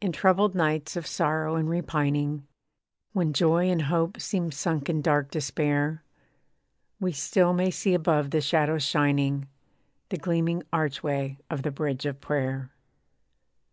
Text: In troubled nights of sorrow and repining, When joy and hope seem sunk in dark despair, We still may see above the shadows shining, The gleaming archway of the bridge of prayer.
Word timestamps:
In 0.00 0.12
troubled 0.12 0.54
nights 0.54 0.94
of 0.94 1.04
sorrow 1.04 1.56
and 1.56 1.68
repining, 1.68 2.46
When 3.12 3.32
joy 3.32 3.68
and 3.68 3.82
hope 3.90 4.20
seem 4.20 4.52
sunk 4.52 4.88
in 4.88 5.02
dark 5.02 5.32
despair, 5.32 6.04
We 7.00 7.10
still 7.10 7.52
may 7.52 7.72
see 7.72 7.92
above 7.92 8.30
the 8.30 8.40
shadows 8.40 8.84
shining, 8.84 9.48
The 10.10 10.16
gleaming 10.16 10.62
archway 10.72 11.38
of 11.50 11.62
the 11.64 11.72
bridge 11.72 12.06
of 12.06 12.20
prayer. 12.20 12.70